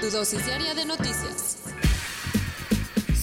[0.00, 1.58] Tu dosis diaria de noticias.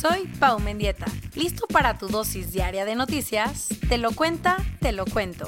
[0.00, 1.04] Soy Pau Mendieta,
[1.34, 3.68] listo para tu dosis diaria de noticias.
[3.90, 5.46] Te lo cuenta, te lo cuento.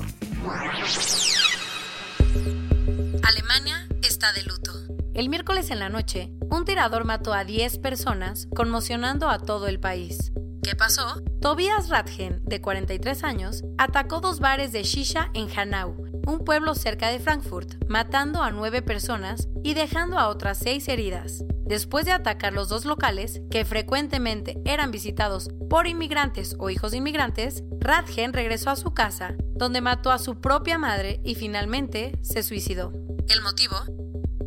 [3.22, 4.72] Alemania está de luto.
[5.14, 9.80] El miércoles en la noche, un tirador mató a 10 personas, conmocionando a todo el
[9.80, 10.30] país.
[10.62, 11.22] ¿Qué pasó?
[11.40, 17.08] Tobias Ratgen, de 43 años, atacó dos bares de shisha en Hanau, un pueblo cerca
[17.08, 21.44] de Frankfurt, matando a nueve personas y dejando a otras seis heridas.
[21.66, 26.98] Después de atacar los dos locales, que frecuentemente eran visitados por inmigrantes o hijos de
[26.98, 32.42] inmigrantes, Radgen regresó a su casa, donde mató a su propia madre y finalmente se
[32.42, 32.92] suicidó.
[33.28, 33.76] ¿El motivo?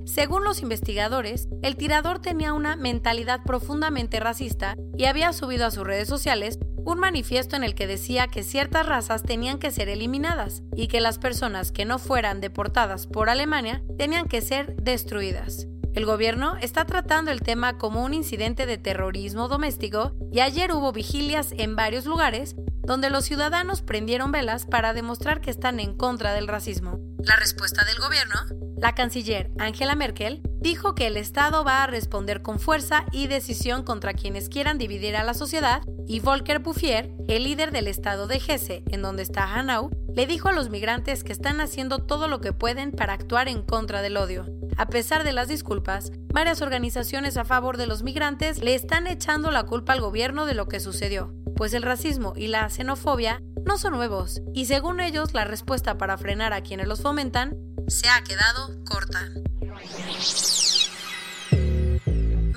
[0.05, 5.85] Según los investigadores, el tirador tenía una mentalidad profundamente racista y había subido a sus
[5.85, 10.63] redes sociales un manifiesto en el que decía que ciertas razas tenían que ser eliminadas
[10.73, 15.67] y que las personas que no fueran deportadas por Alemania tenían que ser destruidas.
[15.93, 20.93] El gobierno está tratando el tema como un incidente de terrorismo doméstico y ayer hubo
[20.93, 26.33] vigilias en varios lugares donde los ciudadanos prendieron velas para demostrar que están en contra
[26.33, 27.01] del racismo.
[27.19, 28.35] La respuesta del gobierno,
[28.77, 33.83] la canciller Angela Merkel, dijo que el Estado va a responder con fuerza y decisión
[33.83, 38.37] contra quienes quieran dividir a la sociedad y Volker Bouffier, el líder del estado de
[38.37, 42.41] Hesse, en donde está Hanau, le dijo a los migrantes que están haciendo todo lo
[42.41, 44.45] que pueden para actuar en contra del odio.
[44.77, 49.51] A pesar de las disculpas, varias organizaciones a favor de los migrantes le están echando
[49.51, 53.77] la culpa al gobierno de lo que sucedió, pues el racismo y la xenofobia no
[53.77, 57.57] son nuevos, y según ellos la respuesta para frenar a quienes los fomentan
[57.87, 59.29] se ha quedado corta.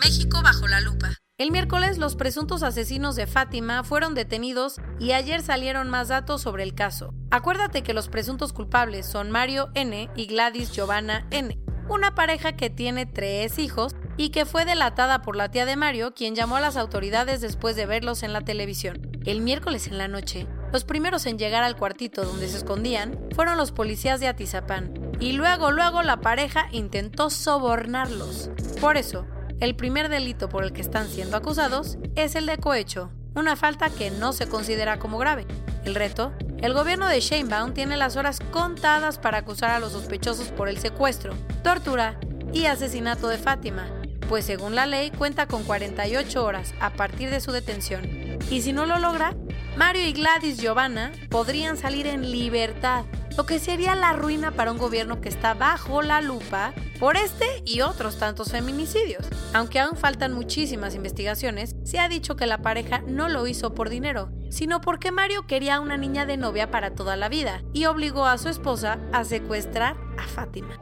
[0.03, 1.11] México bajo la lupa.
[1.39, 6.65] El miércoles los presuntos asesinos de Fátima fueron detenidos y ayer salieron más datos sobre
[6.65, 7.15] el caso.
[7.31, 10.11] Acuérdate que los presuntos culpables son Mario N.
[10.17, 11.59] y Gladys Giovanna N.,
[11.89, 16.13] una pareja que tiene tres hijos y que fue delatada por la tía de Mario,
[16.13, 19.11] quien llamó a las autoridades después de verlos en la televisión.
[19.25, 23.57] El miércoles en la noche, los primeros en llegar al cuartito donde se escondían fueron
[23.57, 28.51] los policías de Atizapán, y luego, luego la pareja intentó sobornarlos.
[28.81, 29.27] Por eso,
[29.61, 33.91] el primer delito por el que están siendo acusados es el de cohecho, una falta
[33.91, 35.47] que no se considera como grave.
[35.85, 40.49] El reto, el gobierno de Sheinbaum tiene las horas contadas para acusar a los sospechosos
[40.49, 42.19] por el secuestro, tortura
[42.53, 43.87] y asesinato de Fátima,
[44.29, 48.39] pues según la ley cuenta con 48 horas a partir de su detención.
[48.51, 49.35] Y si no lo logra,
[49.77, 53.05] Mario y Gladys Giovanna podrían salir en libertad
[53.37, 57.63] lo que sería la ruina para un gobierno que está bajo la lupa por este
[57.65, 59.25] y otros tantos feminicidios.
[59.55, 63.89] Aunque aún faltan muchísimas investigaciones, se ha dicho que la pareja no lo hizo por
[63.89, 68.27] dinero, sino porque Mario quería una niña de novia para toda la vida y obligó
[68.27, 70.79] a su esposa a secuestrar a Fátima.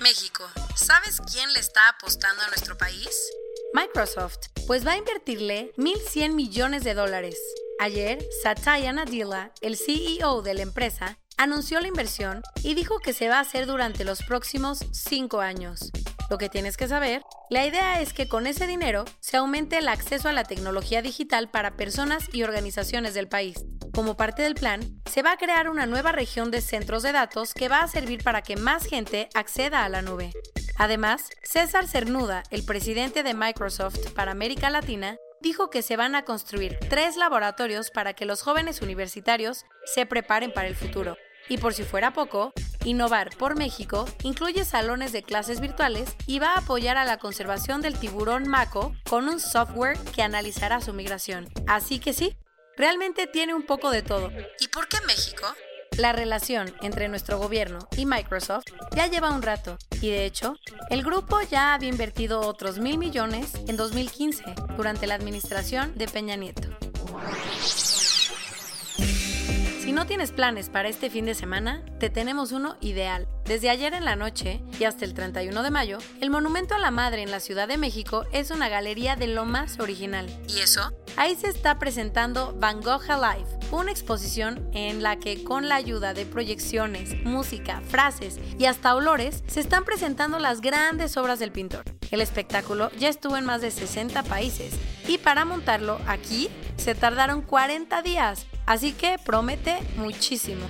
[0.00, 0.44] México.
[0.74, 3.10] ¿Sabes quién le está apostando a nuestro país?
[3.74, 7.36] Microsoft, pues va a invertirle 1.100 millones de dólares.
[7.82, 13.30] Ayer, Satya Nadella, el CEO de la empresa, anunció la inversión y dijo que se
[13.30, 15.90] va a hacer durante los próximos cinco años.
[16.28, 19.88] Lo que tienes que saber, la idea es que con ese dinero se aumente el
[19.88, 23.64] acceso a la tecnología digital para personas y organizaciones del país.
[23.94, 27.54] Como parte del plan, se va a crear una nueva región de centros de datos
[27.54, 30.32] que va a servir para que más gente acceda a la nube.
[30.76, 36.24] Además, César Cernuda, el presidente de Microsoft para América Latina, dijo que se van a
[36.24, 41.16] construir tres laboratorios para que los jóvenes universitarios se preparen para el futuro.
[41.48, 42.52] Y por si fuera poco,
[42.84, 47.82] Innovar por México incluye salones de clases virtuales y va a apoyar a la conservación
[47.82, 51.48] del tiburón maco con un software que analizará su migración.
[51.66, 52.36] Así que sí,
[52.78, 54.30] realmente tiene un poco de todo.
[54.60, 55.46] ¿Y por qué México?
[56.00, 58.64] La relación entre nuestro gobierno y Microsoft
[58.96, 60.56] ya lleva un rato y de hecho,
[60.88, 64.42] el grupo ya había invertido otros mil millones en 2015
[64.78, 66.70] durante la administración de Peña Nieto.
[69.82, 73.28] Si no tienes planes para este fin de semana, te tenemos uno ideal.
[73.44, 76.90] Desde ayer en la noche y hasta el 31 de mayo, el Monumento a la
[76.90, 80.30] Madre en la Ciudad de México es una galería de lo más original.
[80.48, 80.94] ¿Y eso?
[81.18, 86.14] Ahí se está presentando Van Gogh Alive una exposición en la que con la ayuda
[86.14, 91.84] de proyecciones, música, frases y hasta olores se están presentando las grandes obras del pintor.
[92.10, 94.74] El espectáculo ya estuvo en más de 60 países
[95.06, 100.66] y para montarlo aquí se tardaron 40 días, así que promete muchísimo.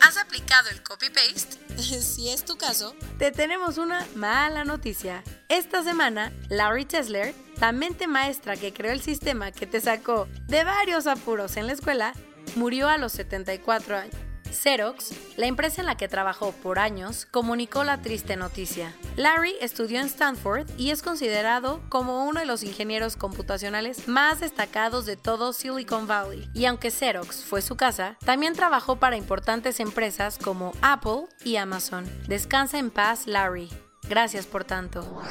[0.00, 1.58] ¿Has aplicado el copy-paste?
[1.78, 5.22] si es tu caso, te tenemos una mala noticia.
[5.48, 10.62] Esta semana, Larry Tesler, la mente maestra que creó el sistema que te sacó de
[10.62, 12.12] varios apuros en la escuela,
[12.54, 14.14] murió a los 74 años.
[14.52, 18.94] Xerox, la empresa en la que trabajó por años, comunicó la triste noticia.
[19.16, 25.06] Larry estudió en Stanford y es considerado como uno de los ingenieros computacionales más destacados
[25.06, 26.46] de todo Silicon Valley.
[26.52, 32.04] Y aunque Xerox fue su casa, también trabajó para importantes empresas como Apple y Amazon.
[32.26, 33.70] Descansa en paz, Larry.
[34.02, 35.22] Gracias por tanto.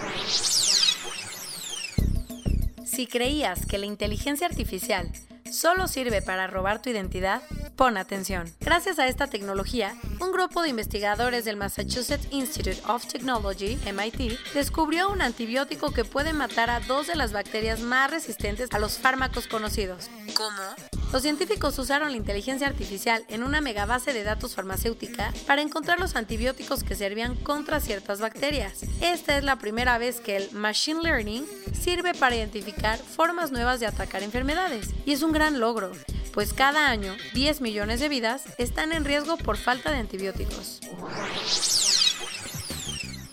[2.85, 5.11] Si creías que la inteligencia artificial
[5.51, 7.41] solo sirve para robar tu identidad,
[7.75, 8.51] pon atención.
[8.59, 15.09] Gracias a esta tecnología, un grupo de investigadores del Massachusetts Institute of Technology, MIT, descubrió
[15.11, 19.47] un antibiótico que puede matar a dos de las bacterias más resistentes a los fármacos
[19.47, 20.09] conocidos.
[20.33, 20.96] ¿cómo?
[21.11, 26.15] Los científicos usaron la inteligencia artificial en una megabase de datos farmacéutica para encontrar los
[26.15, 28.79] antibióticos que servían contra ciertas bacterias.
[29.01, 31.45] Esta es la primera vez que el Machine Learning
[31.79, 35.93] sirve para identificar formas nuevas de atacar enfermedades, y es un gran logro,
[36.33, 40.81] pues cada año 10 millones de vidas están en riesgo por falta de antibióticos.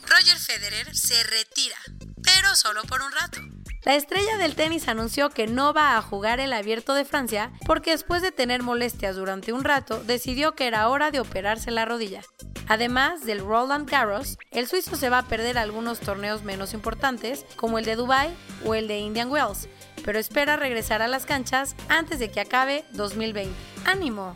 [0.07, 1.77] Roger Federer se retira,
[2.23, 3.54] pero solo por un rato.
[3.85, 7.91] La estrella del tenis anunció que no va a jugar el abierto de Francia porque
[7.91, 12.23] después de tener molestias durante un rato decidió que era hora de operarse la rodilla.
[12.67, 17.79] Además del Roland Garros, el suizo se va a perder algunos torneos menos importantes como
[17.79, 18.35] el de Dubai
[18.65, 19.69] o el de Indian Wells,
[20.03, 23.55] pero espera regresar a las canchas antes de que acabe 2020.
[23.85, 24.35] ¡Ánimo!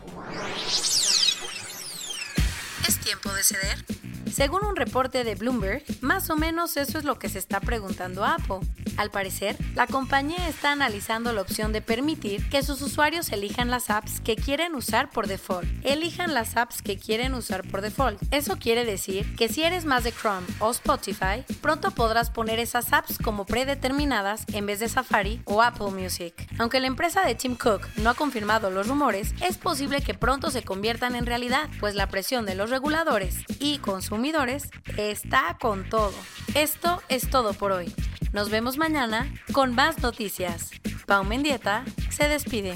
[2.87, 3.83] ¿Es tiempo de ceder?
[4.31, 8.23] Según un reporte de Bloomberg, más o menos eso es lo que se está preguntando
[8.23, 8.59] Apple.
[8.99, 13.89] Al parecer, la compañía está analizando la opción de permitir que sus usuarios elijan las
[13.89, 15.69] apps que quieren usar por default.
[15.85, 18.21] Elijan las apps que quieren usar por default.
[18.33, 22.91] Eso quiere decir que si eres más de Chrome o Spotify, pronto podrás poner esas
[22.91, 26.33] apps como predeterminadas en vez de Safari o Apple Music.
[26.59, 30.51] Aunque la empresa de Tim Cook no ha confirmado los rumores, es posible que pronto
[30.51, 36.15] se conviertan en realidad, pues la presión de los reguladores y consumidores está con todo.
[36.53, 37.93] Esto es todo por hoy.
[38.31, 40.69] Nos vemos mañana con más noticias.
[41.07, 42.75] Pau Mendieta se despide.